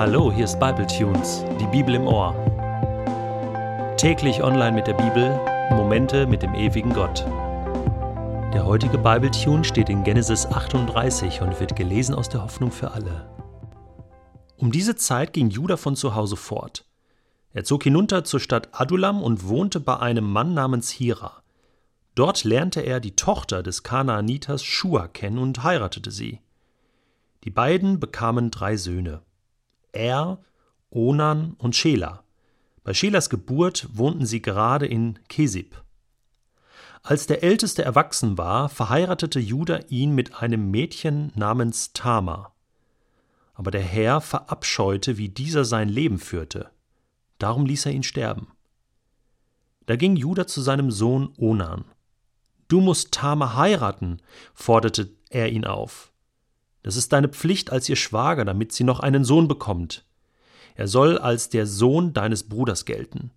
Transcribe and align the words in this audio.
Hallo, 0.00 0.32
hier 0.32 0.46
ist 0.46 0.58
Bible 0.58 0.86
Tunes, 0.86 1.44
die 1.60 1.66
Bibel 1.66 1.94
im 1.94 2.06
Ohr. 2.06 2.34
Täglich 3.98 4.42
online 4.42 4.72
mit 4.72 4.86
der 4.86 4.94
Bibel, 4.94 5.38
Momente 5.72 6.26
mit 6.26 6.40
dem 6.40 6.54
ewigen 6.54 6.94
Gott. 6.94 7.26
Der 8.54 8.64
heutige 8.64 8.96
Bible 8.96 9.30
Tune 9.30 9.62
steht 9.62 9.90
in 9.90 10.02
Genesis 10.02 10.46
38 10.46 11.42
und 11.42 11.60
wird 11.60 11.76
gelesen 11.76 12.14
aus 12.14 12.30
der 12.30 12.42
Hoffnung 12.42 12.72
für 12.72 12.92
alle. 12.92 13.28
Um 14.56 14.72
diese 14.72 14.96
Zeit 14.96 15.34
ging 15.34 15.50
Judah 15.50 15.76
von 15.76 15.96
zu 15.96 16.14
Hause 16.14 16.36
fort. 16.36 16.86
Er 17.52 17.64
zog 17.64 17.82
hinunter 17.82 18.24
zur 18.24 18.40
Stadt 18.40 18.70
Adulam 18.72 19.22
und 19.22 19.48
wohnte 19.48 19.80
bei 19.80 19.98
einem 19.98 20.24
Mann 20.24 20.54
namens 20.54 20.88
Hira. 20.88 21.42
Dort 22.14 22.44
lernte 22.44 22.80
er 22.80 23.00
die 23.00 23.16
Tochter 23.16 23.62
des 23.62 23.82
Kanaaniters 23.82 24.64
Shua 24.64 25.08
kennen 25.08 25.36
und 25.36 25.62
heiratete 25.62 26.10
sie. 26.10 26.40
Die 27.44 27.50
beiden 27.50 28.00
bekamen 28.00 28.50
drei 28.50 28.78
Söhne: 28.78 29.20
Er, 29.92 30.38
Onan 30.90 31.54
und 31.58 31.76
Schela. 31.76 32.24
Bei 32.82 32.94
Schelas 32.94 33.30
Geburt 33.30 33.88
wohnten 33.92 34.26
sie 34.26 34.42
gerade 34.42 34.86
in 34.86 35.18
Kesib. 35.28 35.82
Als 37.02 37.26
der 37.26 37.42
Älteste 37.42 37.82
erwachsen 37.82 38.36
war, 38.36 38.68
verheiratete 38.68 39.40
Judah 39.40 39.80
ihn 39.88 40.14
mit 40.14 40.42
einem 40.42 40.70
Mädchen 40.70 41.32
namens 41.34 41.92
Tamar. 41.92 42.54
Aber 43.54 43.70
der 43.70 43.82
Herr 43.82 44.20
verabscheute, 44.20 45.18
wie 45.18 45.28
dieser 45.28 45.64
sein 45.64 45.88
Leben 45.88 46.18
führte. 46.18 46.70
Darum 47.38 47.66
ließ 47.66 47.86
er 47.86 47.92
ihn 47.92 48.02
sterben. 48.02 48.48
Da 49.86 49.96
ging 49.96 50.16
Judah 50.16 50.46
zu 50.46 50.60
seinem 50.60 50.90
Sohn 50.90 51.32
Onan. 51.36 51.84
Du 52.68 52.80
musst 52.80 53.12
Tamar 53.12 53.56
heiraten, 53.56 54.22
forderte 54.54 55.10
er 55.30 55.50
ihn 55.50 55.64
auf. 55.64 56.09
Das 56.82 56.96
ist 56.96 57.12
deine 57.12 57.28
Pflicht 57.28 57.70
als 57.70 57.88
ihr 57.88 57.96
Schwager, 57.96 58.44
damit 58.44 58.72
sie 58.72 58.84
noch 58.84 59.00
einen 59.00 59.24
Sohn 59.24 59.48
bekommt. 59.48 60.04
Er 60.74 60.88
soll 60.88 61.18
als 61.18 61.48
der 61.48 61.66
Sohn 61.66 62.12
deines 62.12 62.44
Bruders 62.48 62.84
gelten. 62.84 63.30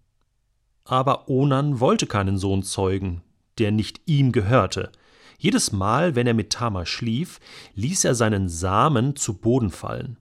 Aber 0.85 1.29
Onan 1.29 1.79
wollte 1.79 2.07
keinen 2.07 2.37
Sohn 2.37 2.63
zeugen, 2.63 3.21
der 3.57 3.71
nicht 3.71 4.01
ihm 4.05 4.31
gehörte. 4.31 4.91
Jedes 5.37 5.71
Mal, 5.71 6.15
wenn 6.15 6.27
er 6.27 6.33
mit 6.33 6.51
Tamar 6.51 6.85
schlief, 6.85 7.39
ließ 7.75 8.05
er 8.05 8.15
seinen 8.15 8.47
Samen 8.49 9.15
zu 9.15 9.33
Boden 9.33 9.71
fallen. 9.71 10.17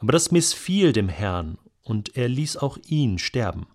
Aber 0.00 0.12
das 0.12 0.30
missfiel 0.30 0.92
dem 0.92 1.08
Herrn, 1.08 1.58
und 1.82 2.16
er 2.16 2.28
ließ 2.28 2.58
auch 2.58 2.78
ihn 2.86 3.18
sterben. 3.18 3.66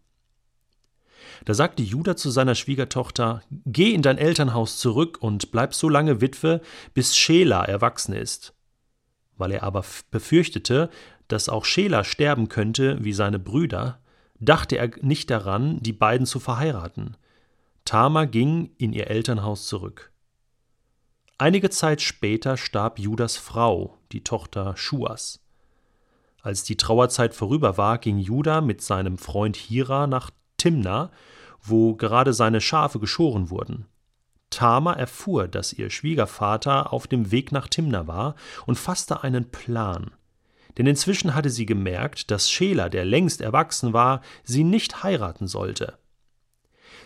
Da 1.46 1.54
sagte 1.54 1.84
Judah 1.84 2.16
zu 2.16 2.30
seiner 2.30 2.56
Schwiegertochter: 2.56 3.42
Geh 3.66 3.94
in 3.94 4.02
dein 4.02 4.18
Elternhaus 4.18 4.78
zurück 4.78 5.18
und 5.22 5.52
bleib 5.52 5.74
so 5.74 5.90
lange 5.90 6.22
Witwe, 6.22 6.62
bis 6.94 7.18
Schela 7.18 7.64
erwachsen 7.66 8.14
ist. 8.14 8.54
Weil 9.38 9.52
er 9.52 9.64
aber 9.64 9.84
befürchtete, 10.12 10.90
dass 11.28 11.50
auch 11.50 11.66
Schela 11.66 12.04
sterben 12.04 12.50
könnte 12.50 12.98
wie 13.04 13.14
seine 13.14 13.40
Brüder, 13.40 14.00
dachte 14.40 14.78
er 14.78 14.92
nicht 15.02 15.30
daran, 15.30 15.80
die 15.82 15.94
beiden 15.94 16.26
zu 16.26 16.40
verheiraten. 16.40 17.18
Tamar 17.86 18.28
ging 18.28 18.72
in 18.78 18.94
ihr 18.94 19.08
Elternhaus 19.08 19.68
zurück. 19.68 20.12
Einige 21.38 21.70
Zeit 21.70 22.02
später 22.02 22.58
starb 22.58 23.00
Judas 23.00 23.38
Frau, 23.38 23.98
die 24.12 24.24
Tochter 24.24 24.76
Schuas. 24.76 25.40
Als 26.42 26.64
die 26.64 26.78
Trauerzeit 26.78 27.34
vorüber 27.34 27.78
war, 27.78 27.98
ging 27.98 28.18
Judah 28.18 28.62
mit 28.62 28.82
seinem 28.82 29.18
Freund 29.18 29.56
Hira 29.56 30.08
nach 30.08 30.32
Timna, 30.68 31.12
wo 31.62 31.96
gerade 31.96 32.34
seine 32.34 32.60
Schafe 32.60 33.00
geschoren 33.00 33.50
wurden. 33.50 33.86
Tama 34.50 34.92
erfuhr, 34.92 35.48
dass 35.48 35.72
ihr 35.72 35.90
Schwiegervater 35.90 36.92
auf 36.92 37.08
dem 37.08 37.32
Weg 37.32 37.54
nach 37.54 37.70
Timna 37.70 38.06
war 38.06 38.36
und 38.66 38.78
fasste 38.78 39.24
einen 39.24 39.50
Plan. 39.50 40.12
Denn 40.78 40.86
inzwischen 40.86 41.36
hatte 41.36 41.50
sie 41.50 41.66
gemerkt, 41.66 42.32
dass 42.32 42.52
Schela, 42.52 42.90
der 42.90 43.06
längst 43.06 43.40
erwachsen 43.40 43.94
war, 43.94 44.20
sie 44.44 44.66
nicht 44.66 45.04
heiraten 45.04 45.48
sollte. 45.48 45.98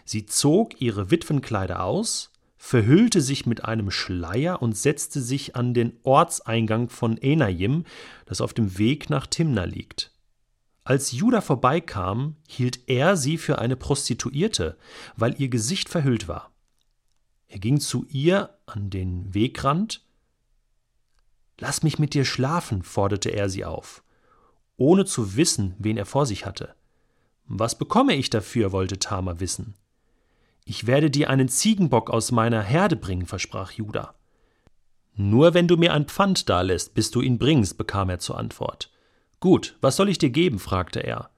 Sie 0.04 0.26
zog 0.26 0.82
ihre 0.82 1.12
Witwenkleider 1.12 1.84
aus, 1.84 2.32
verhüllte 2.58 3.22
sich 3.22 3.46
mit 3.46 3.64
einem 3.64 3.92
Schleier 3.92 4.60
und 4.60 4.76
setzte 4.76 5.22
sich 5.22 5.56
an 5.56 5.76
den 5.76 6.00
Ortseingang 6.02 6.90
von 6.90 7.16
Enajim, 7.16 7.86
das 8.26 8.42
auf 8.42 8.56
dem 8.56 8.80
Weg 8.80 9.12
nach 9.12 9.28
Timna 9.28 9.66
liegt. 9.66 10.11
Als 10.92 11.14
Judah 11.14 11.40
vorbeikam, 11.40 12.36
hielt 12.50 12.90
er 12.90 13.16
sie 13.16 13.38
für 13.38 13.60
eine 13.60 13.78
Prostituierte, 13.78 14.78
weil 15.16 15.40
ihr 15.40 15.48
Gesicht 15.48 15.88
verhüllt 15.88 16.28
war. 16.28 16.52
Er 17.48 17.60
ging 17.60 17.80
zu 17.80 18.06
ihr 18.10 18.58
an 18.66 18.90
den 18.90 19.34
Wegrand. 19.34 20.06
Lass 21.58 21.82
mich 21.82 21.98
mit 21.98 22.14
dir 22.14 22.26
schlafen, 22.26 22.84
forderte 22.84 23.30
er 23.30 23.50
sie 23.50 23.64
auf, 23.64 24.04
ohne 24.76 25.06
zu 25.06 25.38
wissen, 25.38 25.76
wen 25.80 25.96
er 25.96 26.06
vor 26.06 26.26
sich 26.26 26.46
hatte. 26.46 26.76
Was 27.46 27.78
bekomme 27.78 28.16
ich 28.16 28.30
dafür? 28.30 28.74
wollte 28.74 29.00
Tama 29.00 29.40
wissen. 29.40 29.76
Ich 30.66 30.88
werde 30.88 31.10
dir 31.10 31.30
einen 31.30 31.48
Ziegenbock 31.48 32.10
aus 32.10 32.34
meiner 32.34 32.64
Herde 32.64 32.98
bringen, 32.98 33.28
versprach 33.28 33.72
Judah. 33.72 34.14
Nur 35.16 35.54
wenn 35.54 35.70
du 35.70 35.78
mir 35.78 35.94
ein 35.94 36.08
Pfand 36.08 36.50
dalässt, 36.50 36.94
bis 36.96 37.12
du 37.12 37.22
ihn 37.22 37.38
bringst, 37.38 37.78
bekam 37.78 38.10
er 38.10 38.20
zur 38.20 38.38
Antwort. 38.38 38.91
Gut, 39.42 39.76
was 39.82 39.98
soll 39.98 40.08
ich 40.08 40.20
dir 40.20 40.30
geben? 40.30 40.60
fragte 40.60 41.02
er. 41.02 41.32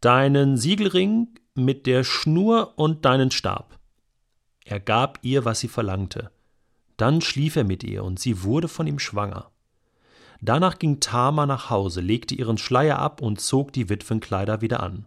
Deinen 0.00 0.56
Siegelring 0.56 1.28
mit 1.54 1.86
der 1.86 2.04
Schnur 2.04 2.74
und 2.76 3.04
deinen 3.04 3.32
Stab. 3.32 3.78
Er 4.64 4.78
gab 4.78 5.18
ihr, 5.22 5.44
was 5.44 5.58
sie 5.60 5.68
verlangte. 5.68 6.30
Dann 6.98 7.20
schlief 7.20 7.56
er 7.56 7.64
mit 7.64 7.82
ihr, 7.82 8.04
und 8.04 8.20
sie 8.20 8.42
wurde 8.42 8.68
von 8.68 8.86
ihm 8.86 8.98
schwanger. 8.98 9.50
Danach 10.42 10.78
ging 10.78 11.00
Tama 11.00 11.46
nach 11.46 11.70
Hause, 11.70 12.00
legte 12.00 12.34
ihren 12.34 12.58
Schleier 12.58 12.98
ab 12.98 13.22
und 13.22 13.40
zog 13.40 13.72
die 13.72 13.88
Witwenkleider 13.88 14.60
wieder 14.60 14.82
an. 14.82 15.06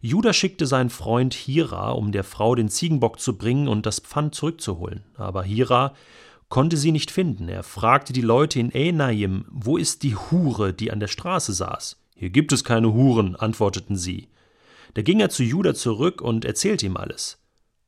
Judah 0.00 0.32
schickte 0.32 0.66
seinen 0.66 0.90
Freund 0.90 1.34
Hira, 1.34 1.90
um 1.90 2.12
der 2.12 2.24
Frau 2.24 2.54
den 2.54 2.68
Ziegenbock 2.68 3.18
zu 3.18 3.36
bringen 3.36 3.66
und 3.66 3.84
das 3.84 3.98
Pfand 3.98 4.36
zurückzuholen. 4.36 5.04
Aber 5.16 5.42
Hira 5.42 5.94
konnte 6.52 6.76
sie 6.76 6.92
nicht 6.92 7.10
finden. 7.10 7.48
Er 7.48 7.62
fragte 7.62 8.12
die 8.12 8.20
Leute 8.20 8.60
in 8.60 8.70
Enaim, 8.70 9.46
wo 9.48 9.78
ist 9.78 10.02
die 10.02 10.16
Hure, 10.16 10.74
die 10.74 10.92
an 10.92 11.00
der 11.00 11.08
Straße 11.08 11.54
saß? 11.54 11.96
Hier 12.14 12.28
gibt 12.28 12.52
es 12.52 12.62
keine 12.62 12.92
Huren, 12.92 13.36
antworteten 13.36 13.96
sie. 13.96 14.28
Da 14.92 15.00
ging 15.00 15.18
er 15.20 15.30
zu 15.30 15.44
Judah 15.44 15.72
zurück 15.72 16.20
und 16.20 16.44
erzählte 16.44 16.84
ihm 16.84 16.98
alles. 16.98 17.38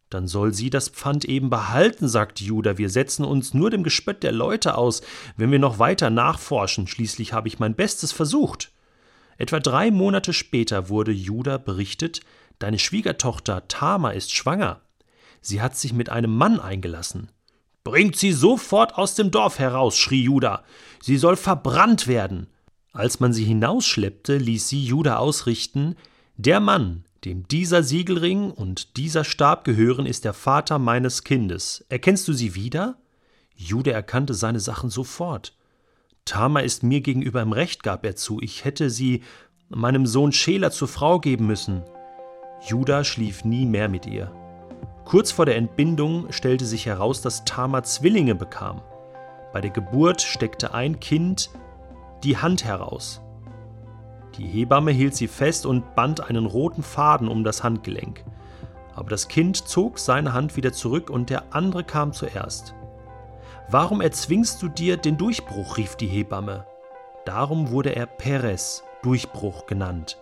Dann 0.09 0.27
soll 0.29 0.55
sie 0.55 0.71
das 0.71 0.89
Pfand 0.89 1.27
eben 1.27 1.51
behalten, 1.51 2.09
sagte 2.09 2.43
Judah. 2.43 2.79
Wir 2.79 2.89
setzen 2.89 3.27
uns 3.27 3.53
nur 3.53 3.69
dem 3.69 3.83
Gespött 3.83 4.23
der 4.23 4.33
Leute 4.33 4.79
aus, 4.79 5.03
wenn 5.37 5.51
wir 5.51 5.59
noch 5.59 5.79
weiter 5.79 6.09
nachforschen. 6.09 6.87
Schließlich 6.87 7.35
habe 7.35 7.49
ich 7.49 7.59
mein 7.59 7.75
Bestes 7.75 8.13
versucht. 8.13 8.73
Etwa 9.37 9.61
drei 9.61 9.91
Monate 9.91 10.33
später 10.33 10.89
wurde 10.89 11.13
Judah 11.13 11.59
berichtet, 11.59 12.23
deine 12.61 12.79
Schwiegertochter 12.79 13.69
Tama 13.69 14.13
ist 14.13 14.33
schwanger. 14.33 14.81
Sie 15.43 15.61
hat 15.61 15.77
sich 15.77 15.93
mit 15.93 16.09
einem 16.09 16.35
Mann 16.35 16.61
eingelassen. 16.61 17.29
Bringt 17.85 18.17
sie 18.17 18.33
sofort 18.33 18.97
aus 18.97 19.15
dem 19.15 19.31
Dorf 19.31 19.59
heraus, 19.59 19.97
schrie 19.99 20.25
Judah. 20.25 20.65
Sie 21.01 21.19
soll 21.19 21.37
verbrannt 21.37 22.09
werden. 22.09 22.47
Als 22.93 23.21
man 23.21 23.35
sie 23.35 23.45
hinausschleppte, 23.45 24.39
ließ 24.39 24.69
sie 24.69 24.83
Judah 24.83 25.19
ausrichten: 25.19 25.95
Der 26.37 26.61
Mann, 26.61 27.05
dem 27.27 27.47
dieser 27.47 27.83
Siegelring 27.83 28.51
und 28.51 28.97
dieser 28.97 29.23
Stab 29.23 29.65
gehören, 29.65 30.07
ist 30.07 30.25
der 30.25 30.33
Vater 30.33 30.79
meines 30.79 31.25
Kindes. 31.25 31.85
Erkennst 31.91 32.27
du 32.27 32.33
sie 32.33 32.55
wieder? 32.55 32.97
Judah 33.55 33.93
erkannte 33.93 34.33
seine 34.33 34.61
Sachen 34.61 34.89
sofort. 34.89 35.55
Tama 36.25 36.61
ist 36.61 36.83
mir 36.83 37.03
gegenüber 37.03 37.43
im 37.43 37.53
Recht, 37.53 37.83
gab 37.83 38.07
er 38.07 38.17
zu. 38.17 38.41
Ich 38.41 38.65
hätte 38.65 38.89
sie 38.89 39.23
meinem 39.69 40.07
Sohn 40.07 40.33
Schela 40.33 40.71
zur 40.71 40.89
Frau 40.89 41.21
geben 41.21 41.47
müssen. 41.47 41.83
Judah 42.67 43.05
schlief 43.05 43.45
nie 43.45 43.67
mehr 43.67 43.91
mit 43.91 44.07
ihr. 44.07 44.33
Kurz 45.05 45.31
vor 45.31 45.47
der 45.47 45.57
Entbindung 45.57 46.33
stellte 46.33 46.65
sich 46.65 46.87
heraus, 46.87 47.21
dass 47.21 47.45
Tama 47.45 47.83
Zwillinge 47.83 48.35
bekam. 48.35 48.81
Bei 49.53 49.61
der 49.61 49.71
Geburt 49.71 50.23
steckte 50.23 50.75
ein 50.75 50.99
Kind 50.99 51.51
die 52.23 52.39
Hand 52.39 52.65
heraus. 52.65 53.21
Die 54.39 54.47
Hebamme 54.47 54.91
hielt 54.91 55.15
sie 55.15 55.29
fest 55.29 55.67
und 55.67 55.95
band 55.95 56.29
einen 56.29 56.47
roten 56.47 56.83
Faden 56.83 57.29
um 57.29 57.45
das 57.45 57.63
Handgelenk. 57.63 58.25
Aber 58.95 59.11
das 59.11 59.29
Kind 59.29 59.69
zog 59.69 59.99
seine 59.99 60.33
Hand 60.33 60.57
wieder 60.57 60.73
zurück 60.73 61.11
und 61.11 61.31
der 61.31 61.55
andere 61.55 61.85
kam 61.85 62.13
zuerst. 62.13 62.75
Warum 63.69 64.01
erzwingst 64.01 64.63
du 64.63 64.69
dir 64.69 64.97
den 64.97 65.17
Durchbruch? 65.19 65.77
rief 65.77 65.97
die 65.97 66.07
Hebamme. 66.07 66.67
Darum 67.25 67.71
wurde 67.71 67.95
er 67.95 68.07
Perez, 68.07 68.83
Durchbruch, 69.03 69.67
genannt. 69.67 70.19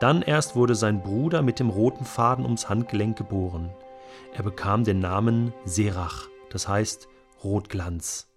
Dann 0.00 0.22
erst 0.22 0.54
wurde 0.54 0.74
sein 0.74 1.02
Bruder 1.02 1.42
mit 1.42 1.58
dem 1.58 1.70
roten 1.70 2.04
Faden 2.04 2.44
ums 2.44 2.68
Handgelenk 2.68 3.16
geboren. 3.16 3.70
Er 4.34 4.42
bekam 4.42 4.84
den 4.84 5.00
Namen 5.00 5.52
Serach, 5.64 6.28
das 6.50 6.68
heißt 6.68 7.08
Rotglanz. 7.42 8.28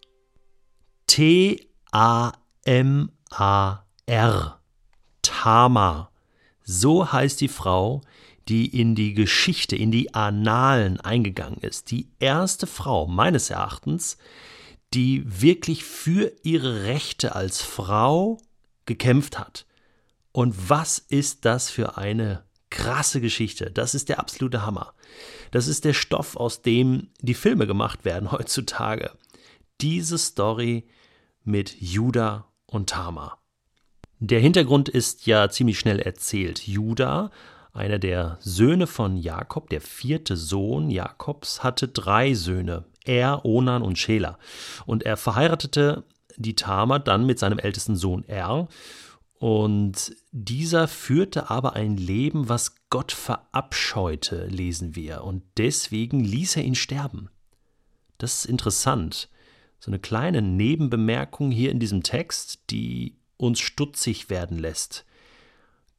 T-A-M-A-R. 1.08 1.62
Tamar. 5.22 6.12
So 6.64 7.12
heißt 7.12 7.42
die 7.42 7.48
Frau, 7.48 8.02
die 8.48 8.80
in 8.80 8.96
die 8.96 9.14
Geschichte, 9.14 9.76
in 9.76 9.92
die 9.92 10.14
Annalen 10.14 11.00
eingegangen 11.00 11.60
ist. 11.60 11.92
Die 11.92 12.10
erste 12.20 12.68
Frau 12.68 13.08
meines 13.08 13.50
Erachtens, 13.50 14.18
die 14.94 15.24
wirklich 15.26 15.84
für 15.84 16.32
ihre 16.44 16.84
Rechte 16.84 17.36
als 17.36 17.62
Frau 17.62 18.40
gekämpft 18.86 19.40
hat. 19.40 19.66
Und 20.32 20.70
was 20.70 20.98
ist 20.98 21.46
das 21.46 21.70
für 21.70 21.98
eine 21.98 22.44
krasse 22.72 23.22
Geschichte. 23.22 23.70
Das 23.70 23.94
ist 23.94 24.10
der 24.10 24.20
absolute 24.20 24.66
Hammer. 24.66 24.94
Das 25.52 25.68
ist 25.68 25.86
der 25.86 25.94
Stoff, 25.94 26.36
aus 26.36 26.64
dem 26.64 27.10
die 27.20 27.36
Filme 27.36 27.68
gemacht 27.68 28.04
werden 28.04 28.32
heutzutage. 28.32 29.12
Diese 29.80 30.18
Story 30.18 30.88
mit 31.44 31.80
Judah 31.80 32.48
und 32.66 32.90
Tamar. 32.90 33.38
Der 34.20 34.40
Hintergrund 34.40 34.90
ist 34.90 35.26
ja 35.26 35.50
ziemlich 35.50 35.80
schnell 35.80 36.00
erzählt. 36.00 36.68
Judah, 36.68 37.32
einer 37.74 38.00
der 38.00 38.38
Söhne 38.42 38.86
von 38.86 39.18
Jakob, 39.18 39.70
der 39.70 39.82
vierte 39.82 40.38
Sohn 40.38 40.92
Jakobs, 40.92 41.64
hatte 41.64 41.88
drei 41.88 42.34
Söhne, 42.36 42.86
Er, 43.04 43.46
Onan 43.46 43.82
und 43.82 43.98
Schela. 43.98 44.38
Und 44.86 45.04
er 45.04 45.18
verheiratete 45.18 46.04
die 46.38 46.56
Tamar 46.56 47.00
dann 47.00 47.26
mit 47.26 47.40
seinem 47.40 47.60
ältesten 47.60 47.96
Sohn 47.96 48.24
Er 48.28 48.68
und 49.42 50.16
dieser 50.32 50.88
führte 50.88 51.50
aber 51.50 51.74
ein 51.74 51.98
Leben, 51.98 52.48
was 52.48 52.76
Gott 52.92 53.12
verabscheute, 53.12 54.46
lesen 54.46 54.96
wir, 54.96 55.24
und 55.24 55.42
deswegen 55.58 56.20
ließ 56.20 56.58
er 56.58 56.64
ihn 56.64 56.76
sterben. 56.76 57.28
Das 58.20 58.36
ist 58.36 58.46
interessant. 58.46 59.30
So 59.80 59.90
eine 59.90 59.98
kleine 59.98 60.44
Nebenbemerkung 60.44 61.50
hier 61.50 61.72
in 61.72 61.80
diesem 61.80 62.04
Text, 62.04 62.70
die 62.70 63.18
uns 63.36 63.60
stutzig 63.60 64.30
werden 64.30 64.60
lässt. 64.60 65.06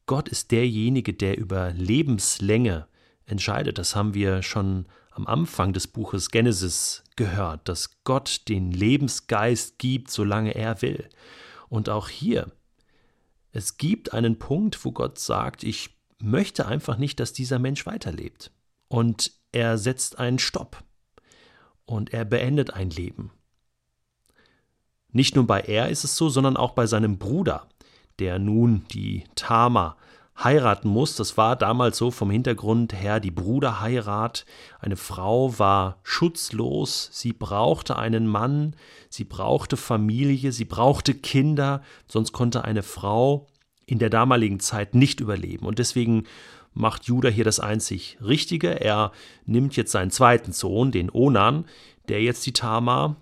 Gott 0.05 0.29
ist 0.29 0.51
derjenige, 0.51 1.13
der 1.13 1.37
über 1.37 1.73
Lebenslänge 1.73 2.87
entscheidet. 3.25 3.77
Das 3.77 3.93
haben 3.93 4.13
wir 4.13 4.41
schon 4.41 4.85
am 5.11 5.27
Anfang 5.27 5.73
des 5.73 5.87
Buches 5.87 6.31
Genesis 6.31 7.03
gehört, 7.17 7.67
dass 7.67 8.01
Gott 8.05 8.43
den 8.47 8.71
Lebensgeist 8.71 9.79
gibt, 9.79 10.11
solange 10.11 10.55
er 10.55 10.81
will. 10.81 11.09
Und 11.67 11.89
auch 11.89 12.07
hier 12.07 12.49
es 13.53 13.77
gibt 13.77 14.13
einen 14.13 14.39
Punkt, 14.39 14.83
wo 14.83 14.91
Gott 14.91 15.19
sagt, 15.19 15.63
ich 15.63 15.95
möchte 16.19 16.65
einfach 16.65 16.97
nicht, 16.97 17.19
dass 17.19 17.33
dieser 17.33 17.59
Mensch 17.59 17.85
weiterlebt. 17.85 18.51
Und 18.87 19.31
er 19.51 19.77
setzt 19.77 20.17
einen 20.19 20.39
Stopp. 20.39 20.83
Und 21.85 22.13
er 22.13 22.25
beendet 22.25 22.73
ein 22.73 22.89
Leben. 22.89 23.31
Nicht 25.09 25.35
nur 25.35 25.45
bei 25.45 25.59
er 25.61 25.89
ist 25.89 26.03
es 26.03 26.17
so, 26.17 26.29
sondern 26.29 26.57
auch 26.57 26.71
bei 26.71 26.87
seinem 26.87 27.19
Bruder, 27.19 27.67
der 28.17 28.39
nun 28.39 28.85
die 28.91 29.25
Tama 29.35 29.97
heiraten 30.41 30.89
muss. 30.89 31.15
Das 31.15 31.37
war 31.37 31.55
damals 31.55 31.97
so 31.97 32.11
vom 32.11 32.29
Hintergrund 32.29 32.93
her 32.93 33.19
die 33.19 33.31
Bruderheirat. 33.31 34.45
Eine 34.79 34.95
Frau 34.95 35.57
war 35.59 35.99
schutzlos, 36.03 37.09
sie 37.11 37.33
brauchte 37.33 37.97
einen 37.97 38.27
Mann, 38.27 38.75
sie 39.09 39.23
brauchte 39.23 39.77
Familie, 39.77 40.51
sie 40.51 40.65
brauchte 40.65 41.13
Kinder, 41.13 41.81
sonst 42.07 42.31
konnte 42.31 42.63
eine 42.63 42.83
Frau 42.83 43.47
in 43.85 43.99
der 43.99 44.09
damaligen 44.09 44.59
Zeit 44.59 44.95
nicht 44.95 45.19
überleben. 45.19 45.65
Und 45.65 45.79
deswegen 45.79 46.23
macht 46.73 47.05
Judah 47.05 47.29
hier 47.29 47.43
das 47.43 47.59
einzig 47.59 48.17
Richtige. 48.21 48.81
Er 48.81 49.11
nimmt 49.45 49.75
jetzt 49.75 49.91
seinen 49.91 50.11
zweiten 50.11 50.51
Sohn, 50.51 50.91
den 50.91 51.09
Onan, 51.11 51.65
der 52.09 52.21
jetzt 52.21 52.45
die 52.45 52.53
Tamar 52.53 53.17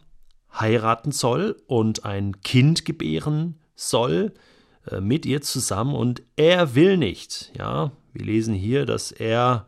heiraten 0.53 1.11
soll 1.11 1.61
und 1.67 2.05
ein 2.05 2.41
Kind 2.41 2.85
gebären 2.85 3.59
soll. 3.75 4.33
Äh, 4.89 5.01
mit 5.01 5.25
ihr 5.25 5.41
zusammen 5.41 5.95
und 5.95 6.23
er 6.35 6.75
will 6.75 6.97
nicht. 6.97 7.51
Ja, 7.57 7.91
wir 8.13 8.25
lesen 8.25 8.53
hier, 8.53 8.85
dass 8.85 9.11
er 9.11 9.67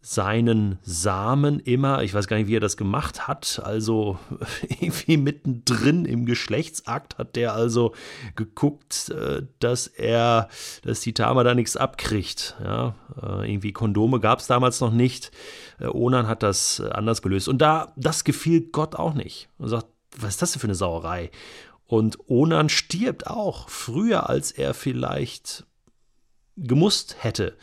seinen 0.00 0.78
Samen 0.82 1.58
immer, 1.58 2.04
ich 2.04 2.14
weiß 2.14 2.28
gar 2.28 2.36
nicht, 2.36 2.46
wie 2.46 2.56
er 2.56 2.60
das 2.60 2.76
gemacht 2.76 3.26
hat, 3.26 3.60
also 3.64 4.18
irgendwie 4.68 5.16
mittendrin 5.16 6.04
im 6.04 6.24
Geschlechtsakt 6.24 7.18
hat 7.18 7.34
der 7.34 7.52
also 7.52 7.94
geguckt, 8.36 9.10
äh, 9.10 9.42
dass 9.58 9.88
er, 9.88 10.48
dass 10.82 11.00
die 11.00 11.14
Tama 11.14 11.42
da 11.42 11.54
nichts 11.54 11.76
abkriegt. 11.76 12.56
Ja, 12.62 12.94
äh, 13.20 13.52
irgendwie 13.52 13.72
Kondome 13.72 14.20
gab 14.20 14.38
es 14.38 14.46
damals 14.46 14.80
noch 14.80 14.92
nicht. 14.92 15.32
Onan 15.80 16.28
hat 16.28 16.42
das 16.42 16.80
anders 16.80 17.22
gelöst. 17.22 17.48
Und 17.48 17.58
da, 17.58 17.92
das 17.96 18.24
gefiel 18.24 18.68
Gott 18.70 18.94
auch 18.94 19.14
nicht. 19.14 19.48
Und 19.58 19.68
sagt, 19.68 19.86
was 20.16 20.30
ist 20.30 20.42
das 20.42 20.52
denn 20.52 20.60
für 20.60 20.66
eine 20.66 20.74
Sauerei? 20.74 21.30
Und 21.88 22.18
Onan 22.28 22.68
stirbt 22.68 23.26
auch 23.26 23.70
früher, 23.70 24.28
als 24.28 24.52
er 24.52 24.74
vielleicht 24.74 25.64
gemusst 26.56 27.16
hätte. 27.20 27.56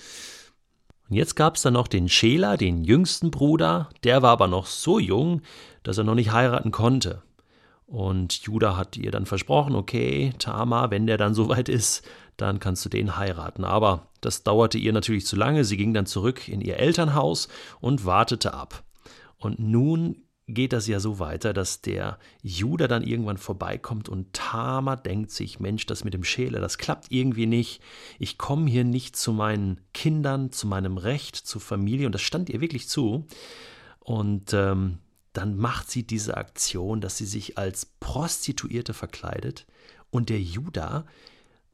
Und 1.07 1.15
jetzt 1.15 1.35
gab 1.35 1.55
es 1.55 1.61
dann 1.61 1.73
noch 1.73 1.87
den 1.87 2.09
Schela, 2.09 2.57
den 2.57 2.83
jüngsten 2.83 3.29
Bruder, 3.29 3.89
der 4.03 4.23
war 4.23 4.31
aber 4.31 4.47
noch 4.47 4.65
so 4.65 4.97
jung, 4.97 5.43
dass 5.83 5.99
er 5.99 6.03
noch 6.03 6.15
nicht 6.15 6.31
heiraten 6.31 6.71
konnte. 6.71 7.21
Und 7.85 8.41
Judah 8.41 8.75
hat 8.75 8.97
ihr 8.97 9.11
dann 9.11 9.27
versprochen, 9.27 9.75
okay, 9.75 10.33
Tama, 10.39 10.89
wenn 10.89 11.05
der 11.05 11.19
dann 11.19 11.33
soweit 11.35 11.69
ist, 11.69 12.03
dann 12.35 12.59
kannst 12.59 12.83
du 12.83 12.89
den 12.89 13.17
heiraten. 13.17 13.63
Aber 13.63 14.07
das 14.21 14.41
dauerte 14.41 14.79
ihr 14.79 14.91
natürlich 14.91 15.27
zu 15.27 15.35
lange. 15.35 15.63
Sie 15.65 15.77
ging 15.77 15.93
dann 15.93 16.07
zurück 16.07 16.47
in 16.47 16.61
ihr 16.61 16.77
Elternhaus 16.77 17.47
und 17.79 18.05
wartete 18.05 18.55
ab. 18.55 18.83
Und 19.37 19.59
nun 19.59 20.24
geht 20.47 20.73
das 20.73 20.87
ja 20.87 20.99
so 20.99 21.17
weiter, 21.19 21.53
dass 21.53 21.81
der 21.81 22.19
Judah 22.43 22.87
dann 22.87 23.03
irgendwann 23.03 23.37
vorbeikommt 23.37 24.09
und 24.09 24.33
Tama 24.33 24.95
denkt 24.95 25.31
sich, 25.31 25.59
Mensch, 25.59 25.85
das 25.85 26.03
mit 26.03 26.13
dem 26.13 26.23
Schäler, 26.23 26.59
das 26.59 26.77
klappt 26.77 27.07
irgendwie 27.09 27.47
nicht. 27.47 27.81
Ich 28.19 28.37
komme 28.37 28.69
hier 28.69 28.83
nicht 28.83 29.15
zu 29.15 29.33
meinen 29.33 29.81
Kindern, 29.93 30.51
zu 30.51 30.67
meinem 30.67 30.97
Recht, 30.97 31.35
zur 31.35 31.61
Familie 31.61 32.05
und 32.05 32.11
das 32.11 32.21
stand 32.21 32.49
ihr 32.49 32.61
wirklich 32.61 32.87
zu. 32.87 33.25
Und 33.99 34.53
ähm, 34.53 34.99
dann 35.33 35.57
macht 35.57 35.89
sie 35.89 36.05
diese 36.05 36.37
Aktion, 36.37 37.01
dass 37.01 37.17
sie 37.17 37.25
sich 37.25 37.57
als 37.57 37.87
Prostituierte 37.99 38.93
verkleidet 38.93 39.65
und 40.11 40.29
der 40.29 40.39
Judah, 40.39 41.05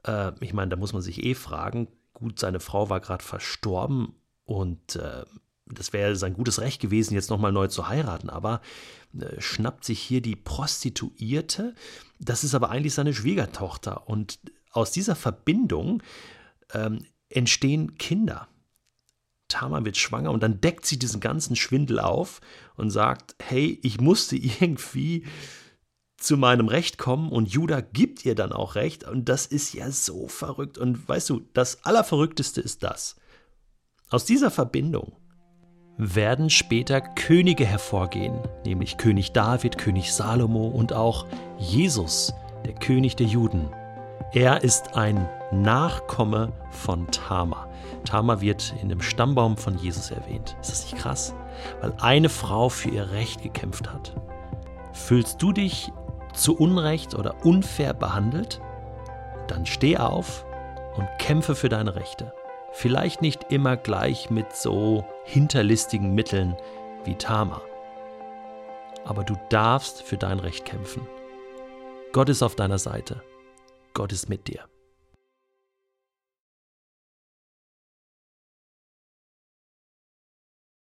äh, 0.03 0.31
ich 0.39 0.53
meine, 0.53 0.69
da 0.69 0.77
muss 0.77 0.93
man 0.93 1.01
sich 1.01 1.23
eh 1.23 1.35
fragen, 1.35 1.89
gut, 2.13 2.39
seine 2.39 2.59
Frau 2.59 2.89
war 2.89 3.01
gerade 3.01 3.23
verstorben 3.23 4.15
und 4.45 4.95
äh, 4.95 5.25
das 5.73 5.93
wäre 5.93 6.15
sein 6.15 6.33
gutes 6.33 6.59
Recht 6.59 6.81
gewesen, 6.81 7.13
jetzt 7.13 7.29
nochmal 7.29 7.51
neu 7.51 7.67
zu 7.67 7.87
heiraten, 7.87 8.29
aber 8.29 8.61
äh, 9.19 9.39
schnappt 9.39 9.85
sich 9.85 9.99
hier 9.99 10.21
die 10.21 10.35
Prostituierte, 10.35 11.75
das 12.19 12.43
ist 12.43 12.55
aber 12.55 12.69
eigentlich 12.69 12.93
seine 12.93 13.13
Schwiegertochter. 13.13 14.07
Und 14.07 14.39
aus 14.71 14.91
dieser 14.91 15.15
Verbindung 15.15 16.01
ähm, 16.73 17.05
entstehen 17.29 17.97
Kinder. 17.97 18.47
Tama 19.47 19.83
wird 19.83 19.97
schwanger 19.97 20.31
und 20.31 20.41
dann 20.43 20.61
deckt 20.61 20.85
sie 20.85 20.97
diesen 20.97 21.19
ganzen 21.19 21.55
Schwindel 21.55 21.99
auf 21.99 22.39
und 22.77 22.89
sagt, 22.89 23.35
hey, 23.41 23.79
ich 23.83 23.99
musste 23.99 24.35
irgendwie 24.37 25.25
zu 26.17 26.37
meinem 26.37 26.67
Recht 26.67 26.97
kommen 26.97 27.31
und 27.31 27.49
Judah 27.49 27.81
gibt 27.81 28.25
ihr 28.25 28.35
dann 28.35 28.53
auch 28.53 28.75
Recht 28.75 29.03
und 29.03 29.27
das 29.27 29.47
ist 29.47 29.73
ja 29.73 29.91
so 29.91 30.27
verrückt 30.27 30.77
und 30.77 31.07
weißt 31.07 31.29
du, 31.31 31.41
das 31.53 31.83
Allerverrückteste 31.83 32.61
ist 32.61 32.83
das. 32.83 33.15
Aus 34.09 34.25
dieser 34.25 34.51
Verbindung 34.51 35.17
werden 36.03 36.49
später 36.49 36.99
Könige 36.99 37.63
hervorgehen, 37.63 38.39
nämlich 38.65 38.97
König 38.97 39.33
David, 39.33 39.77
König 39.77 40.11
Salomo 40.11 40.65
und 40.65 40.93
auch 40.93 41.27
Jesus, 41.59 42.33
der 42.65 42.73
König 42.73 43.15
der 43.15 43.27
Juden. 43.27 43.69
Er 44.31 44.63
ist 44.63 44.95
ein 44.95 45.29
Nachkomme 45.51 46.53
von 46.71 47.05
Tama. 47.11 47.67
Tama 48.03 48.41
wird 48.41 48.73
in 48.81 48.89
dem 48.89 48.99
Stammbaum 48.99 49.57
von 49.57 49.77
Jesus 49.77 50.09
erwähnt. 50.09 50.57
Ist 50.61 50.71
das 50.71 50.83
nicht 50.85 50.97
krass? 50.97 51.35
Weil 51.81 51.93
eine 52.01 52.29
Frau 52.29 52.69
für 52.69 52.89
ihr 52.89 53.11
Recht 53.11 53.43
gekämpft 53.43 53.93
hat. 53.93 54.15
Fühlst 54.93 55.39
du 55.39 55.51
dich 55.51 55.91
zu 56.33 56.57
Unrecht 56.57 57.13
oder 57.13 57.45
unfair 57.45 57.93
behandelt? 57.93 58.59
Dann 59.47 59.67
steh 59.67 59.97
auf 59.97 60.45
und 60.95 61.07
kämpfe 61.19 61.53
für 61.53 61.69
deine 61.69 61.95
Rechte. 61.95 62.33
Vielleicht 62.71 63.21
nicht 63.21 63.51
immer 63.51 63.75
gleich 63.77 64.29
mit 64.29 64.55
so 64.55 65.05
hinterlistigen 65.25 66.13
Mitteln 66.15 66.55
wie 67.03 67.15
Tama. 67.15 67.61
Aber 69.05 69.23
du 69.23 69.35
darfst 69.49 70.01
für 70.03 70.17
dein 70.17 70.39
Recht 70.39 70.65
kämpfen. 70.65 71.07
Gott 72.13 72.29
ist 72.29 72.43
auf 72.43 72.55
deiner 72.55 72.77
Seite. 72.77 73.23
Gott 73.93 74.11
ist 74.11 74.29
mit 74.29 74.47
dir. 74.47 74.70